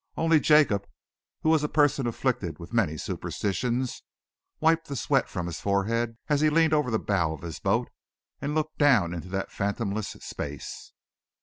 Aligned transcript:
Only 0.17 0.39
Jacob, 0.39 0.87
who 1.43 1.49
was 1.49 1.63
a 1.63 1.69
person 1.69 2.07
afflicted 2.07 2.57
with 2.57 2.73
many 2.73 2.97
superstitions, 2.97 4.01
wiped 4.59 4.87
the 4.87 4.95
sweat 4.95 5.29
from 5.29 5.45
his 5.45 5.59
forehead 5.59 6.17
as 6.27 6.41
he 6.41 6.49
leaned 6.49 6.73
over 6.73 6.89
the 6.89 6.97
bow 6.97 7.33
of 7.33 7.43
his 7.43 7.59
boat 7.59 7.87
and 8.41 8.55
looked 8.55 8.79
down 8.79 9.13
into 9.13 9.27
that 9.27 9.51
fathomless 9.51 10.07
space. 10.07 10.91